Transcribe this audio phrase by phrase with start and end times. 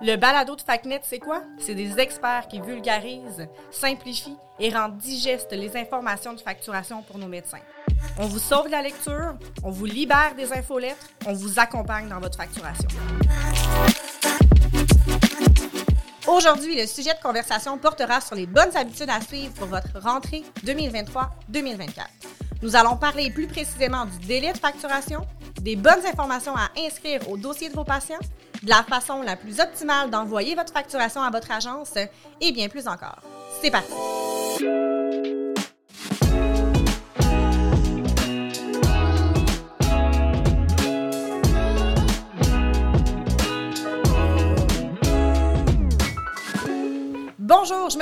[0.00, 1.42] Le balado de FacNet, c'est quoi?
[1.58, 7.26] C'est des experts qui vulgarisent, simplifient et rendent digestes les informations de facturation pour nos
[7.26, 7.58] médecins.
[8.16, 9.34] On vous sauve de la lecture,
[9.64, 12.88] on vous libère des infolettres, on vous accompagne dans votre facturation.
[16.28, 20.44] Aujourd'hui, le sujet de conversation portera sur les bonnes habitudes à suivre pour votre rentrée
[20.64, 21.88] 2023-2024.
[22.62, 25.26] Nous allons parler plus précisément du délai de facturation,
[25.60, 28.18] des bonnes informations à inscrire au dossier de vos patients,
[28.66, 31.94] la façon la plus optimale d'envoyer votre facturation à votre agence
[32.40, 33.22] et bien plus encore.
[33.62, 34.27] C'est parti!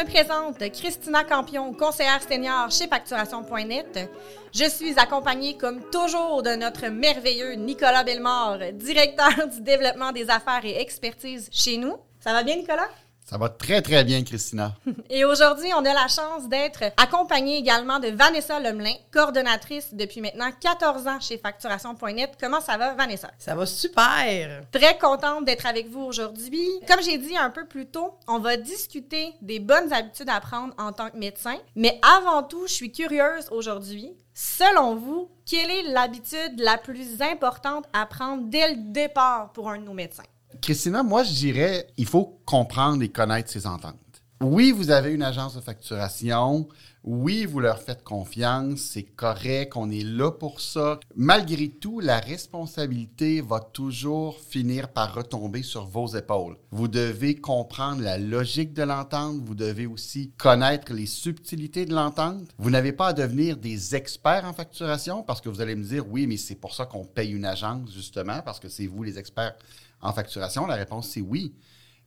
[0.06, 4.08] Présente Christina Campion, conseillère senior chez Facturation.net.
[4.54, 10.64] Je suis accompagnée comme toujours de notre merveilleux Nicolas Bellemare, directeur du développement des affaires
[10.64, 11.96] et expertise chez nous.
[12.20, 12.88] Ça va bien Nicolas?
[13.28, 14.76] Ça va très, très bien, Christina.
[15.10, 20.52] Et aujourd'hui, on a la chance d'être accompagné également de Vanessa Lemelin, coordonnatrice depuis maintenant
[20.60, 22.36] 14 ans chez Facturation.net.
[22.40, 23.32] Comment ça va, Vanessa?
[23.36, 24.62] Ça va super!
[24.70, 26.68] Très contente d'être avec vous aujourd'hui.
[26.86, 30.72] Comme j'ai dit un peu plus tôt, on va discuter des bonnes habitudes à prendre
[30.78, 31.56] en tant que médecin.
[31.74, 34.12] Mais avant tout, je suis curieuse aujourd'hui.
[34.34, 39.78] Selon vous, quelle est l'habitude la plus importante à prendre dès le départ pour un
[39.78, 40.22] de nos médecins?
[40.60, 43.96] Christina, moi, je dirais, il faut comprendre et connaître ses ententes.
[44.42, 46.68] Oui, vous avez une agence de facturation.
[47.04, 48.80] Oui, vous leur faites confiance.
[48.80, 49.72] C'est correct.
[49.76, 51.00] On est là pour ça.
[51.14, 56.58] Malgré tout, la responsabilité va toujours finir par retomber sur vos épaules.
[56.70, 59.40] Vous devez comprendre la logique de l'entente.
[59.42, 62.50] Vous devez aussi connaître les subtilités de l'entente.
[62.58, 66.04] Vous n'avez pas à devenir des experts en facturation parce que vous allez me dire,
[66.10, 69.18] oui, mais c'est pour ça qu'on paye une agence, justement, parce que c'est vous les
[69.18, 69.54] experts
[70.00, 70.66] en facturation?
[70.66, 71.54] La réponse, c'est oui.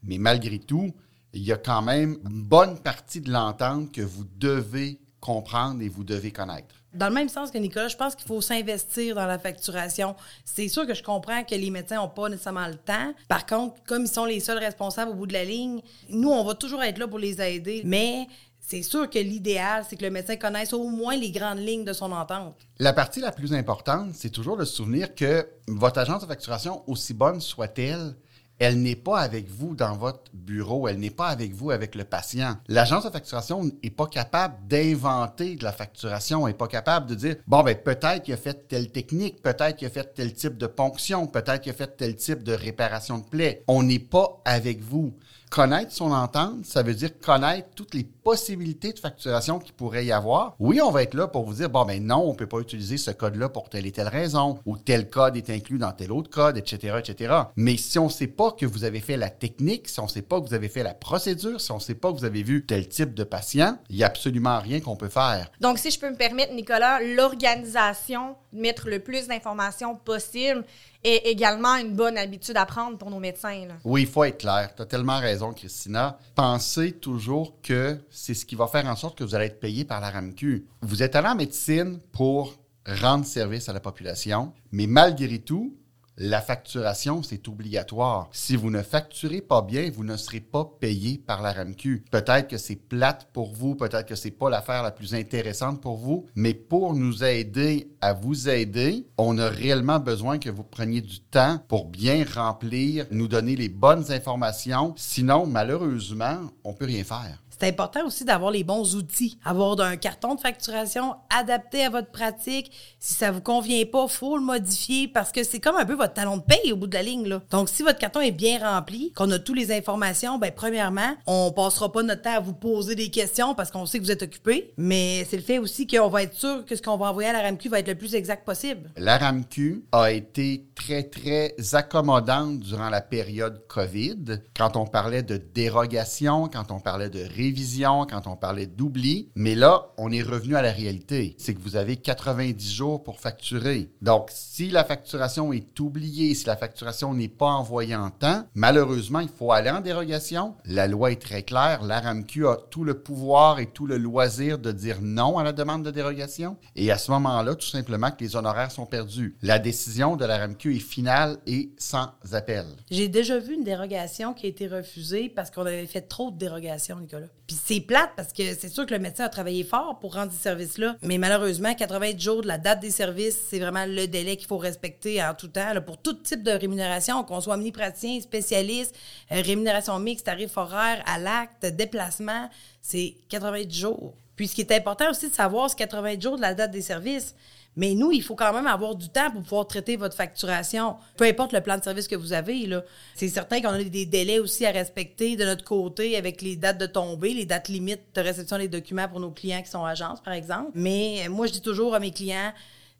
[0.04, 0.94] Mais malgré tout,
[1.34, 5.90] il y a quand même une bonne partie de l'entente que vous devez comprendre et
[5.90, 6.76] vous devez connaître.
[6.94, 10.16] Dans le même sens que Nicolas, je pense qu'il faut s'investir dans la facturation.
[10.44, 13.14] C'est sûr que je comprends que les médecins n'ont pas nécessairement le temps.
[13.28, 16.44] Par contre, comme ils sont les seuls responsables au bout de la ligne, nous, on
[16.44, 17.84] va toujours être là pour les aider.
[17.86, 18.28] Mais
[18.70, 21.94] c'est sûr que l'idéal, c'est que le médecin connaisse au moins les grandes lignes de
[21.94, 22.56] son entente.
[22.78, 26.84] La partie la plus importante, c'est toujours de se souvenir que votre agence de facturation,
[26.88, 28.16] aussi bonne soit-elle,
[28.60, 32.04] elle n'est pas avec vous dans votre bureau, elle n'est pas avec vous avec le
[32.04, 32.58] patient.
[32.68, 37.36] L'agence de facturation n'est pas capable d'inventer de la facturation, n'est pas capable de dire,
[37.48, 40.68] bon, ben, peut-être qu'il a fait telle technique, peut-être qu'il a fait tel type de
[40.68, 43.64] ponction, peut-être qu'il a fait tel type de réparation de plaie.
[43.68, 45.16] On n'est pas avec vous.
[45.50, 50.12] Connaître son entente, ça veut dire connaître toutes les possibilités de facturation qu'il pourrait y
[50.12, 50.56] avoir.
[50.60, 52.60] Oui, on va être là pour vous dire, bon, ben non, on ne peut pas
[52.60, 56.12] utiliser ce code-là pour telle et telle raison, ou tel code est inclus dans tel
[56.12, 57.34] autre code, etc., etc.
[57.56, 60.10] Mais si on ne sait pas que vous avez fait la technique, si on ne
[60.10, 62.26] sait pas que vous avez fait la procédure, si on ne sait pas que vous
[62.26, 65.50] avez vu tel type de patient, il n'y a absolument rien qu'on peut faire.
[65.62, 70.64] Donc, si je peux me permettre, Nicolas, l'organisation, mettre le plus d'informations possible,
[71.04, 73.68] est également une bonne habitude à prendre pour nos médecins.
[73.84, 74.74] Oui, il faut être clair.
[74.76, 76.18] Tu as tellement raison, Christina.
[76.36, 79.86] Pensez toujours que c'est ce qui va faire en sorte que vous allez être payé
[79.86, 80.66] par la RAMQ.
[80.82, 82.56] Vous êtes allé en médecine pour
[82.86, 85.76] rendre service à la population, mais malgré tout,
[86.20, 88.28] la facturation, c'est obligatoire.
[88.34, 92.04] Si vous ne facturez pas bien, vous ne serez pas payé par la RAMQ.
[92.12, 95.96] Peut-être que c'est plate pour vous, peut-être que c'est pas l'affaire la plus intéressante pour
[95.96, 101.00] vous, mais pour nous aider à vous aider, on a réellement besoin que vous preniez
[101.00, 104.94] du temps pour bien remplir, nous donner les bonnes informations.
[104.98, 109.98] Sinon, malheureusement, on peut rien faire c'est important aussi d'avoir les bons outils, avoir un
[109.98, 112.72] carton de facturation adapté à votre pratique.
[113.00, 116.14] Si ça vous convient pas, faut le modifier parce que c'est comme un peu votre
[116.14, 117.40] talon de paye au bout de la ligne.
[117.52, 121.52] Donc, si votre carton est bien rempli, qu'on a toutes les informations, ben premièrement, on
[121.52, 124.24] passera pas notre temps à vous poser des questions parce qu'on sait que vous êtes
[124.24, 127.30] occupé, mais c'est le fait aussi qu'on va être sûr que ce qu'on va envoyer
[127.30, 128.90] à la RAMQ va être le plus exact possible.
[128.96, 135.38] La RAMQ a été très, très accommodante durant la période COVID, quand on parlait de
[135.38, 137.20] dérogation, quand on parlait de
[137.50, 139.30] révision, quand on parlait d'oubli.
[139.36, 141.36] Mais là, on est revenu à la réalité.
[141.40, 143.90] C'est que vous avez 90 jours pour facturer.
[144.04, 149.20] Donc, si la facturation est oubliée, si la facturation n'est pas envoyée en temps, malheureusement,
[149.20, 150.56] il faut aller en dérogation.
[150.66, 151.82] La loi est très claire.
[151.84, 155.52] La RAMQ a tout le pouvoir et tout le loisir de dire non à la
[155.52, 156.56] demande de dérogation.
[156.76, 159.38] Et à ce moment-là, tout simplement que les honoraires sont perdus.
[159.42, 162.66] La décision de la RAMQ est finale et sans appel.
[162.92, 166.38] J'ai déjà vu une dérogation qui a été refusée parce qu'on avait fait trop de
[166.38, 167.28] dérogations, Nicolas.
[167.50, 170.32] Puis c'est plate parce que c'est sûr que le médecin a travaillé fort pour rendre
[170.32, 170.98] ces services-là.
[171.02, 174.60] Mais malheureusement, 80 jours de la date des services, c'est vraiment le délai qu'il faut
[174.60, 178.96] respecter en tout temps pour tout type de rémunération, qu'on soit mini-praticien, spécialiste,
[179.32, 182.52] euh, rémunération mixte, tarif horaire, à l'acte, déplacement,
[182.84, 184.14] c'est 80 jours.
[184.36, 186.84] Puis ce qui est important aussi de savoir, c'est 80 jours de la date des
[186.84, 187.34] services.
[187.80, 191.24] Mais nous, il faut quand même avoir du temps pour pouvoir traiter votre facturation, peu
[191.24, 192.70] importe le plan de service que vous avez.
[193.16, 196.78] C'est certain qu'on a des délais aussi à respecter de notre côté avec les dates
[196.78, 200.20] de tombée, les dates limites de réception des documents pour nos clients qui sont agences,
[200.20, 200.72] par exemple.
[200.76, 202.52] Mais moi, je dis toujours à mes clients,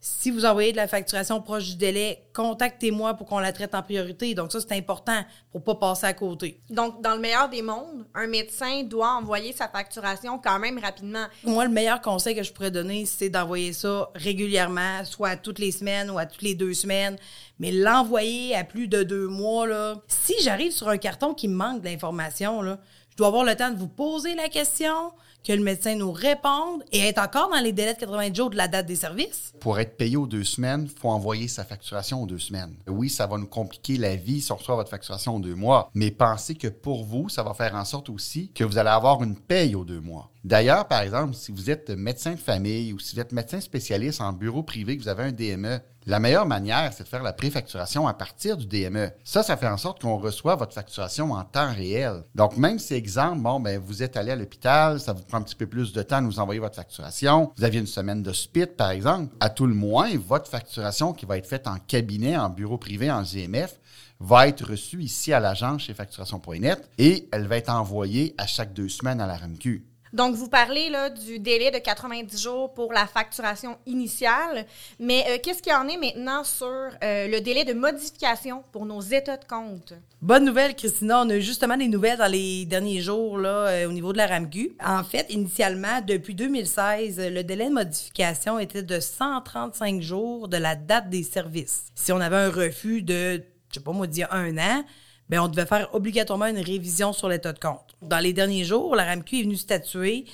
[0.02, 3.82] si vous envoyez de la facturation proche du délai, contactez-moi pour qu'on la traite en
[3.82, 4.34] priorité.
[4.34, 6.58] Donc ça, c'est important pour pas passer à côté.
[6.70, 11.26] Donc, dans le meilleur des mondes, un médecin doit envoyer sa facturation quand même rapidement.
[11.44, 15.70] Moi, le meilleur conseil que je pourrais donner, c'est d'envoyer ça régulièrement, soit toutes les
[15.70, 17.18] semaines ou à toutes les deux semaines.
[17.58, 21.54] Mais l'envoyer à plus de deux mois, là, si j'arrive sur un carton qui me
[21.54, 22.78] manque d'informations, là,
[23.10, 25.12] je dois avoir le temps de vous poser la question,
[25.44, 28.56] que le médecin nous réponde et être encore dans les délais de 80 jours de
[28.56, 29.52] la date des services?
[29.60, 32.74] Pour être payé aux deux semaines, il faut envoyer sa facturation aux deux semaines.
[32.86, 35.90] Oui, ça va nous compliquer la vie si on reçoit votre facturation aux deux mois,
[35.94, 39.22] mais pensez que pour vous, ça va faire en sorte aussi que vous allez avoir
[39.22, 40.30] une paye aux deux mois.
[40.44, 44.20] D'ailleurs, par exemple, si vous êtes médecin de famille ou si vous êtes médecin spécialiste
[44.20, 47.32] en bureau privé, que vous avez un DME, la meilleure manière, c'est de faire la
[47.32, 49.10] préfacturation à partir du DME.
[49.22, 52.24] Ça, ça fait en sorte qu'on reçoit votre facturation en temps réel.
[52.34, 55.42] Donc, même si, exemple, bon, ben, vous êtes allé à l'hôpital, ça vous prend un
[55.42, 58.32] petit peu plus de temps de nous envoyer votre facturation, vous aviez une semaine de
[58.32, 62.36] spit, par exemple, à tout le moins, votre facturation qui va être faite en cabinet,
[62.36, 63.78] en bureau privé, en GMF,
[64.20, 68.74] va être reçue ici à l'agence chez facturation.net et elle va être envoyée à chaque
[68.74, 69.89] deux semaines à la RAMQ.
[70.12, 70.90] Donc, vous parlez
[71.24, 74.66] du délai de 90 jours pour la facturation initiale,
[74.98, 78.86] mais euh, qu'est-ce qu'il y en est maintenant sur euh, le délai de modification pour
[78.86, 79.92] nos états de compte?
[80.20, 81.22] Bonne nouvelle, Christina.
[81.22, 84.26] On a eu justement des nouvelles dans les derniers jours euh, au niveau de la
[84.26, 84.72] RAMQ.
[84.84, 90.74] En fait, initialement, depuis 2016, le délai de modification était de 135 jours de la
[90.74, 91.84] date des services.
[91.94, 94.84] Si on avait un refus de, je sais pas moi, dire un an,
[95.30, 97.96] bien, on devait faire obligatoirement une révision sur l'état de compte.
[98.02, 100.24] Dans les derniers jours, la RAMQ est venue statuer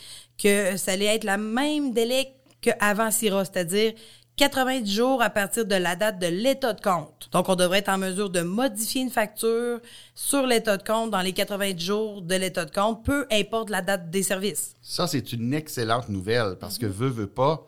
[0.43, 2.33] que ça allait être le même délai
[2.63, 3.93] qu'avant CIRA, c'est-à-dire
[4.37, 7.29] 90 jours à partir de la date de l'état de compte.
[7.33, 9.81] Donc, on devrait être en mesure de modifier une facture
[10.15, 13.81] sur l'état de compte dans les 90 jours de l'état de compte, peu importe la
[13.81, 14.75] date des services.
[14.83, 17.67] Ça, c'est une excellente nouvelle parce que veut, veut pas,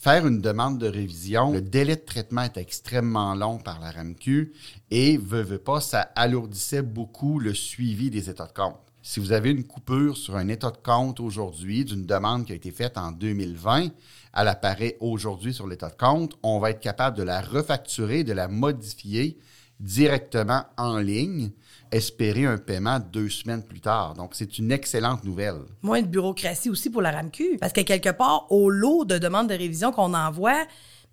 [0.00, 4.50] faire une demande de révision, le délai de traitement est extrêmement long par la RAMQ
[4.90, 8.80] et veut, veut pas, ça alourdissait beaucoup le suivi des états de compte.
[9.02, 12.54] Si vous avez une coupure sur un état de compte aujourd'hui d'une demande qui a
[12.54, 13.88] été faite en 2020,
[14.36, 18.32] elle apparaît aujourd'hui sur l'état de compte, on va être capable de la refacturer, de
[18.32, 19.38] la modifier
[19.80, 21.50] directement en ligne
[21.92, 24.14] espérer un paiement deux semaines plus tard.
[24.14, 25.60] Donc, c'est une excellente nouvelle.
[25.82, 27.58] Moins de bureaucratie aussi pour la RAMQ.
[27.60, 30.66] Parce que quelque part, au lot de demandes de révision qu'on envoie,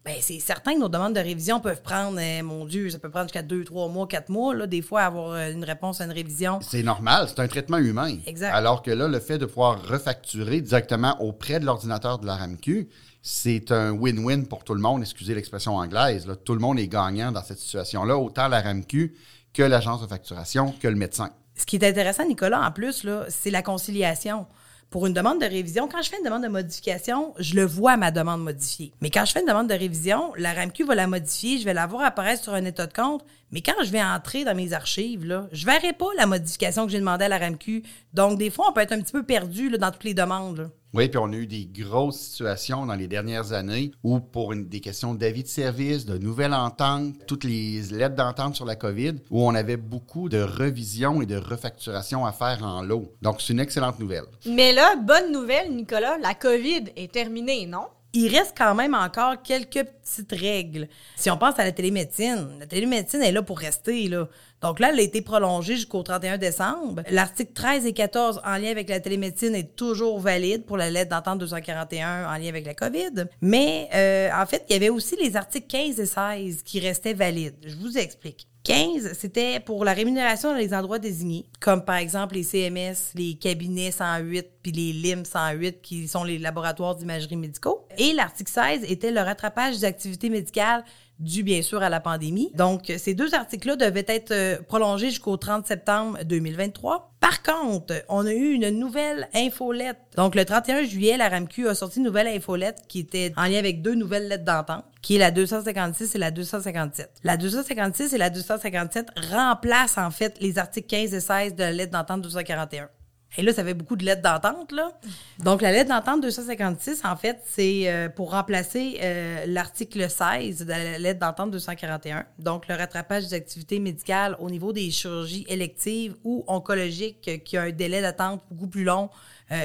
[0.08, 3.10] ben, c'est certain que nos demandes de révision peuvent prendre, eh, mon Dieu, ça peut
[3.10, 6.06] prendre jusqu'à deux, trois mois, quatre mois, là, des fois, avoir euh, une réponse à
[6.06, 6.60] une révision.
[6.62, 8.16] C'est normal, c'est un traitement humain.
[8.26, 8.54] Exact.
[8.54, 12.88] Alors que là, le fait de pouvoir refacturer directement auprès de l'ordinateur de la RAMQ,
[13.22, 16.26] c'est un win-win pour tout le monde, excusez l'expression anglaise.
[16.26, 16.38] Là.
[16.38, 19.14] Tout le monde est gagnant dans cette situation-là, autant la RAMQ
[19.54, 21.30] que l'agence de facturation, que le médecin.
[21.56, 24.46] Ce qui est intéressant, Nicolas, en plus, c'est la conciliation.
[24.90, 27.98] Pour une demande de révision, quand je fais une demande de modification, je le vois,
[27.98, 28.94] ma demande modifiée.
[29.02, 31.74] Mais quand je fais une demande de révision, la RAMQ va la modifier, je vais
[31.74, 33.26] la voir apparaître sur un état de compte.
[33.52, 37.00] Mais quand je vais entrer dans mes archives, je verrai pas la modification que j'ai
[37.00, 37.84] demandé à la RAMQ.
[38.14, 40.72] Donc, des fois, on peut être un petit peu perdu dans toutes les demandes.
[40.98, 44.68] Oui, puis on a eu des grosses situations dans les dernières années où, pour une-
[44.68, 49.14] des questions d'avis de service, de nouvelles ententes, toutes les lettres d'entente sur la COVID,
[49.30, 53.14] où on avait beaucoup de revisions et de refacturations à faire en lot.
[53.22, 54.24] Donc, c'est une excellente nouvelle.
[54.48, 57.86] Mais là, bonne nouvelle, Nicolas, la COVID est terminée, non?
[58.14, 60.88] il reste quand même encore quelques petites règles.
[61.18, 64.08] Si on pense à la télémédecine, la télémédecine est là pour rester.
[64.08, 64.28] Là.
[64.62, 67.04] Donc là, elle a été prolongée jusqu'au 31 décembre.
[67.12, 71.12] L'article 13 et 14 en lien avec la télémédecine est toujours valide pour la lettre
[71.12, 73.26] d'entente 241 en lien avec la COVID.
[73.42, 77.14] Mais euh, en fait, il y avait aussi les articles 15 et 16 qui restaient
[77.14, 77.56] valides.
[77.66, 78.48] Je vous explique.
[78.68, 83.36] 15, c'était pour la rémunération dans les endroits désignés, comme par exemple les CMS, les
[83.36, 87.88] cabinets 108 puis les LIM 108 qui sont les laboratoires d'imagerie médicaux.
[87.98, 90.84] Et l'article 16 était le rattrapage des activités médicales
[91.20, 92.52] dû bien sûr à la pandémie.
[92.56, 97.14] Donc, ces deux articles-là devaient être euh, prolongés jusqu'au 30 septembre 2023.
[97.20, 99.98] Par contre, on a eu une nouvelle infolette.
[100.16, 103.58] Donc, le 31 juillet, la RAMQ a sorti une nouvelle infolette qui était en lien
[103.58, 107.10] avec deux nouvelles lettres d'entente, qui est la 256 et la 257.
[107.24, 111.72] La 256 et la 257 remplacent en fait les articles 15 et 16 de la
[111.72, 112.90] lettre d'entente 241.
[113.36, 114.92] Et là, ça fait beaucoup de lettres d'entente, là.
[115.40, 120.70] Donc, la lettre d'entente 256, en fait, c'est euh, pour remplacer euh, l'article 16 de
[120.70, 122.26] la lettre d'entente 241.
[122.40, 127.58] Donc, le rattrapage des activités médicales au niveau des chirurgies électives ou oncologiques euh, qui
[127.58, 129.10] a un délai d'attente beaucoup plus long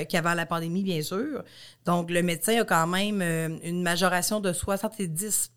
[0.08, 1.42] qu'avant la pandémie, bien sûr.
[1.86, 3.20] Donc, le médecin a quand même
[3.64, 5.50] une majoration de 70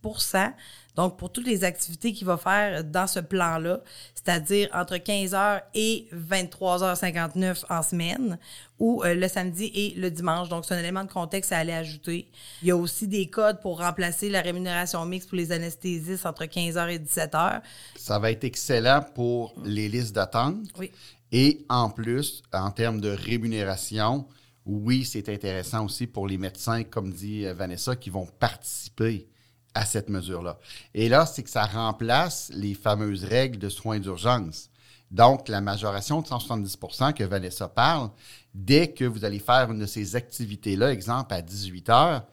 [0.96, 3.82] donc, pour toutes les activités qu'il va faire dans ce plan-là,
[4.14, 8.40] c'est-à-dire entre 15h et 23h59 en semaine,
[8.80, 10.50] ou euh, le samedi et le dimanche.
[10.50, 12.30] Donc, c'est un élément de contexte à aller ajouter.
[12.62, 16.46] Il y a aussi des codes pour remplacer la rémunération mixte pour les anesthésistes entre
[16.46, 17.62] 15h et 17h.
[17.98, 20.56] Ça va être excellent pour les listes d'attente.
[20.80, 20.92] Oui.
[21.32, 24.26] Et en plus, en termes de rémunération,
[24.66, 29.28] oui, c'est intéressant aussi pour les médecins, comme dit Vanessa, qui vont participer
[29.76, 30.58] à cette mesure-là.
[30.94, 34.70] Et là, c'est que ça remplace les fameuses règles de soins d'urgence.
[35.12, 38.10] Donc, la majoration de 170% que Vanessa parle,
[38.54, 42.24] dès que vous allez faire une de ces activités-là, exemple à 18 heures,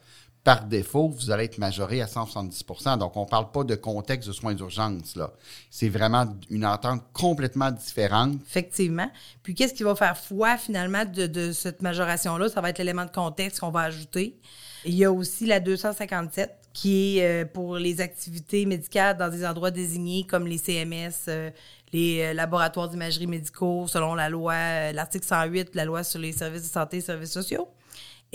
[0.43, 4.27] par défaut, vous allez être majoré à 170% Donc, on ne parle pas de contexte
[4.27, 5.15] de soins d'urgence.
[5.15, 5.31] là.
[5.69, 8.35] C'est vraiment une entente complètement différente.
[8.45, 9.09] Effectivement.
[9.41, 12.49] Puis, qu'est-ce qui va faire foi, finalement, de, de cette majoration-là?
[12.49, 14.37] Ça va être l'élément de contexte qu'on va ajouter.
[14.83, 19.45] Il y a aussi la 257 qui est euh, pour les activités médicales dans des
[19.45, 21.51] endroits désignés comme les CMS, euh,
[21.93, 26.63] les euh, laboratoires d'imagerie médicaux, selon la loi, l'article 108, la loi sur les services
[26.63, 27.69] de santé et services sociaux.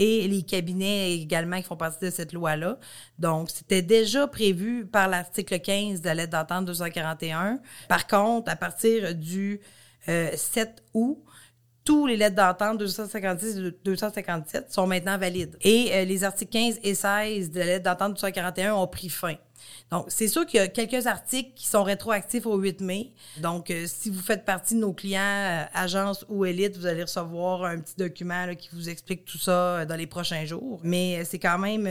[0.00, 2.78] Et les cabinets également qui font partie de cette loi-là.
[3.18, 7.58] Donc, c'était déjà prévu par l'article 15 de la lettre d'entente 241.
[7.88, 9.60] Par contre, à partir du
[10.06, 11.18] 7 août,
[11.88, 15.56] tous les lettres d'entente 256 et 257 sont maintenant valides.
[15.62, 19.36] Et euh, les articles 15 et 16 de la lettre d'entente 241 ont pris fin.
[19.90, 23.14] Donc, c'est sûr qu'il y a quelques articles qui sont rétroactifs au 8 mai.
[23.38, 27.04] Donc, euh, si vous faites partie de nos clients, euh, agence ou élite, vous allez
[27.04, 30.80] recevoir un petit document qui vous explique tout ça dans les prochains jours.
[30.82, 31.88] Mais c'est quand même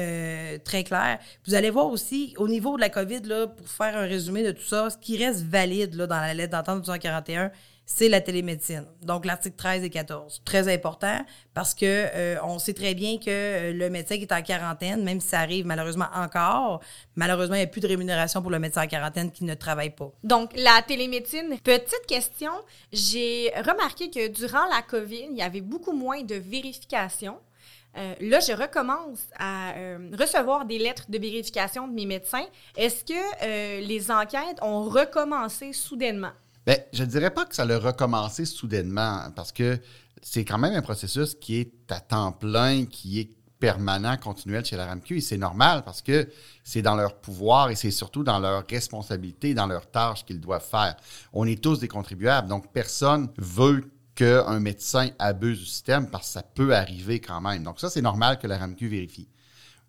[0.59, 1.17] très clair.
[1.47, 4.51] Vous allez voir aussi, au niveau de la COVID, là, pour faire un résumé de
[4.51, 7.51] tout ça, ce qui reste valide là, dans la lettre d'entente 241,
[7.89, 8.85] c'est la télémédecine.
[9.01, 10.41] Donc, l'article 13 et 14.
[10.43, 14.33] Très important parce que euh, on sait très bien que euh, le médecin qui est
[14.33, 16.81] en quarantaine, même si ça arrive malheureusement encore,
[17.15, 19.91] malheureusement, il n'y a plus de rémunération pour le médecin en quarantaine qui ne travaille
[19.91, 20.11] pas.
[20.21, 22.51] Donc, la télémédecine, petite question.
[22.91, 27.39] J'ai remarqué que durant la COVID, il y avait beaucoup moins de vérifications.
[27.97, 29.71] Euh, là, je recommence à
[30.19, 32.45] recevoir des lettres de vérification de mes médecins.
[32.75, 36.33] Est-ce que les enquêtes ont recommencé soudainement?
[36.67, 39.79] Bien, je ne dirais pas que ça l'a recommencé soudainement, parce que
[40.21, 44.75] c'est quand même un processus qui est à temps plein, qui est permanent, continuel chez
[44.75, 46.29] la RAMQ, et c'est normal parce que
[46.65, 50.67] c'est dans leur pouvoir et c'est surtout dans leur responsabilité, dans leurs tâches qu'ils doivent
[50.69, 50.97] faire.
[51.31, 56.33] On est tous des contribuables, donc personne veut qu'un médecin abuse du système parce que
[56.33, 57.63] ça peut arriver quand même.
[57.63, 59.29] Donc ça, c'est normal que la RAMQ vérifie.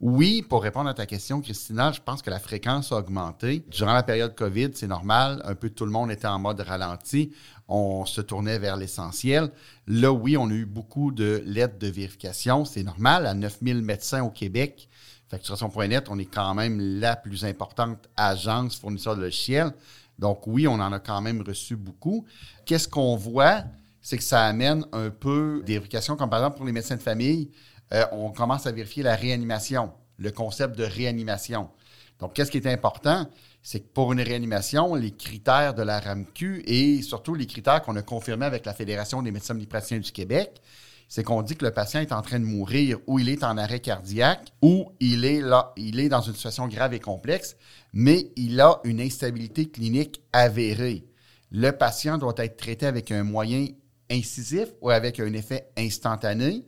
[0.00, 3.64] Oui, pour répondre à ta question, Christina, je pense que la fréquence a augmenté.
[3.68, 7.32] Durant la période COVID, c'est normal, un peu tout le monde était en mode ralenti.
[7.66, 9.50] On se tournait vers l'essentiel.
[9.88, 12.64] Là, oui, on a eu beaucoup de lettres de vérification.
[12.64, 14.88] C'est normal, à 9000 médecins au Québec.
[15.30, 19.72] Facturation.net, on est quand même la plus importante agence fournisseur de logiciels.
[20.16, 22.24] Donc oui, on en a quand même reçu beaucoup.
[22.66, 23.64] Qu'est-ce qu'on voit?
[24.00, 27.02] C'est que ça amène un peu des vérifications, comme par exemple pour les médecins de
[27.02, 27.50] famille.
[27.94, 31.70] Euh, on commence à vérifier la réanimation, le concept de réanimation.
[32.18, 33.26] Donc, qu'est-ce qui est important?
[33.62, 37.96] C'est que pour une réanimation, les critères de la RAMQ et surtout les critères qu'on
[37.96, 40.60] a confirmés avec la Fédération des médecins omnipraticiens du Québec,
[41.08, 43.56] c'est qu'on dit que le patient est en train de mourir ou il est en
[43.56, 47.56] arrêt cardiaque ou il est là, il est dans une situation grave et complexe,
[47.92, 51.06] mais il a une instabilité clinique avérée.
[51.50, 53.68] Le patient doit être traité avec un moyen
[54.10, 56.64] incisif ou avec un effet instantané.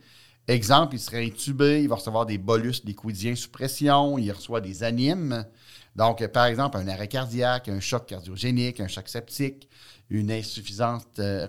[0.49, 4.83] Exemple, il serait intubé, il va recevoir des bolus liquidiens sous pression, il reçoit des
[4.83, 5.45] animes.
[5.97, 9.69] Donc, par exemple, un arrêt cardiaque, un choc cardiogénique, un choc septique,
[10.09, 11.47] une insuffisance, euh,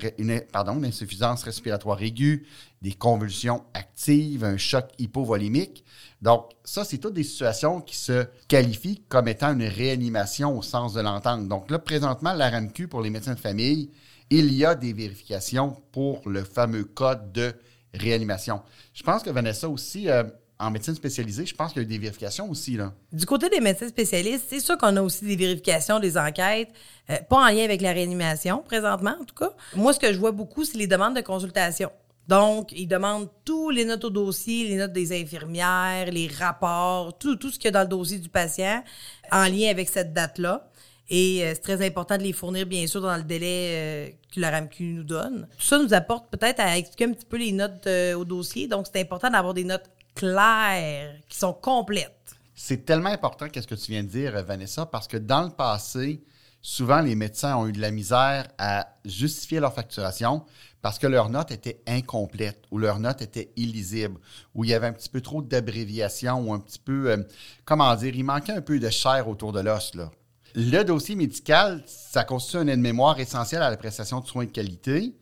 [1.43, 2.45] respiratoire aiguë,
[2.81, 5.83] des convulsions actives, un choc hypovolimique.
[6.21, 10.93] Donc, ça, c'est toutes des situations qui se qualifient comme étant une réanimation au sens
[10.93, 11.47] de l'entente.
[11.47, 12.51] Donc là, présentement, la
[12.89, 13.89] pour les médecins de famille,
[14.29, 17.53] il y a des vérifications pour le fameux code de
[17.93, 18.61] réanimation.
[18.93, 20.23] Je pense que Vanessa aussi, euh,
[20.59, 22.77] en médecine spécialisée, je pense qu'il y a eu des vérifications aussi.
[22.77, 22.93] Là.
[23.11, 26.69] Du côté des médecins spécialistes, c'est sûr qu'on a aussi des vérifications, des enquêtes,
[27.09, 29.51] euh, pas en lien avec la réanimation présentement, en tout cas.
[29.75, 31.91] Moi, ce que je vois beaucoup, c'est les demandes de consultation.
[32.27, 37.35] Donc, ils demandent tous les notes au dossier, les notes des infirmières, les rapports, tout,
[37.35, 38.83] tout ce qu'il y a dans le dossier du patient
[39.31, 40.69] en lien avec cette date-là.
[41.13, 44.39] Et euh, c'est très important de les fournir, bien sûr, dans le délai euh, que
[44.39, 45.45] la RAMQ nous donne.
[45.59, 48.69] Tout ça nous apporte peut-être à expliquer un petit peu les notes euh, au dossier.
[48.69, 52.37] Donc, c'est important d'avoir des notes claires, qui sont complètes.
[52.55, 56.23] C'est tellement important qu'est-ce que tu viens de dire, Vanessa, parce que dans le passé,
[56.61, 60.45] souvent les médecins ont eu de la misère à justifier leur facturation
[60.81, 64.19] parce que leur note était incomplète ou leur note était illisible
[64.53, 67.25] ou il y avait un petit peu trop d'abréviations ou un petit peu,
[67.65, 69.95] comment dire, il manquait un peu de chair autour de l'os.
[69.95, 70.11] Là.
[70.53, 75.15] Le dossier médical, ça constitue un aide-mémoire essentiel à la prestation de soins de qualité.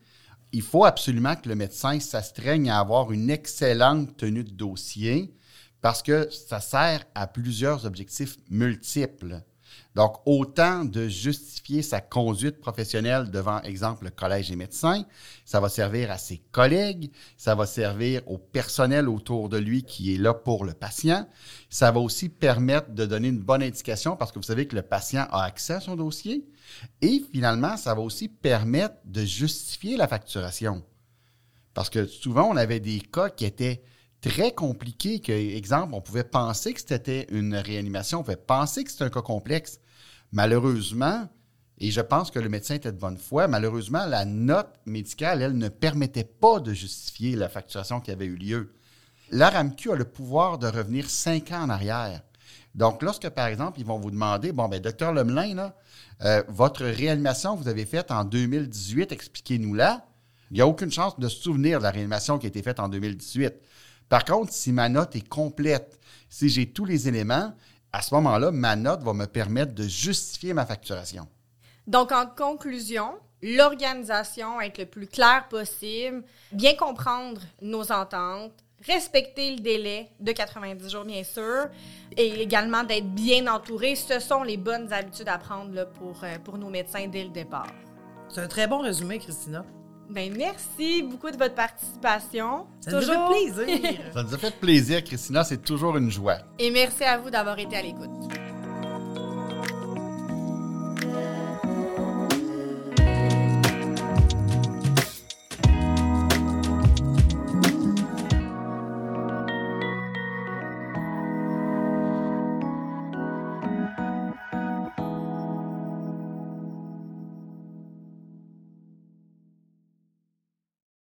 [0.52, 5.32] Il faut absolument que le médecin s'astreigne à avoir une excellente tenue de dossier
[5.80, 9.42] parce que ça sert à plusieurs objectifs multiples.
[9.96, 15.04] Donc, autant de justifier sa conduite professionnelle devant, exemple, le collège des médecins,
[15.44, 20.14] ça va servir à ses collègues, ça va servir au personnel autour de lui qui
[20.14, 21.28] est là pour le patient.
[21.70, 24.82] Ça va aussi permettre de donner une bonne indication parce que vous savez que le
[24.82, 26.46] patient a accès à son dossier.
[27.02, 30.84] Et finalement, ça va aussi permettre de justifier la facturation.
[31.74, 33.82] Parce que souvent, on avait des cas qui étaient
[34.20, 38.90] très compliqué que, exemple, on pouvait penser que c'était une réanimation, on pouvait penser que
[38.90, 39.80] c'était un cas complexe.
[40.32, 41.28] Malheureusement,
[41.78, 45.56] et je pense que le médecin était de bonne foi, malheureusement, la note médicale, elle,
[45.56, 48.74] ne permettait pas de justifier la facturation qui avait eu lieu.
[49.30, 52.20] L'ARAMQ a le pouvoir de revenir cinq ans en arrière.
[52.74, 55.72] Donc, lorsque, par exemple, ils vont vous demander, bon, ben, docteur Lemelin,
[56.22, 60.06] euh, votre réanimation vous avez faite en 2018, expliquez-nous-la.
[60.50, 62.78] Il n'y a aucune chance de se souvenir de la réanimation qui a été faite
[62.78, 63.54] en 2018.
[64.10, 65.98] Par contre, si ma note est complète,
[66.28, 67.54] si j'ai tous les éléments,
[67.92, 71.28] à ce moment-là, ma note va me permettre de justifier ma facturation.
[71.86, 78.52] Donc, en conclusion, l'organisation, être le plus clair possible, bien comprendre nos ententes,
[78.84, 81.68] respecter le délai de 90 jours, bien sûr,
[82.16, 86.58] et également d'être bien entouré, ce sont les bonnes habitudes à prendre pour, euh, pour
[86.58, 87.72] nos médecins dès le départ.
[88.28, 89.64] C'est un très bon résumé, Christina.
[90.10, 92.66] Ben, merci beaucoup de votre participation.
[92.80, 94.00] Ça nous a fait plaisir.
[94.12, 95.44] Ça nous a fait plaisir, Christina.
[95.44, 96.38] C'est toujours une joie.
[96.58, 98.10] Et merci à vous d'avoir été à l'écoute.